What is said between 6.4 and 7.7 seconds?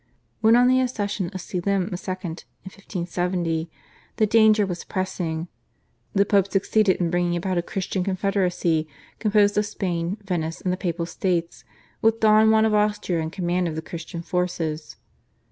succeeded in bringing about a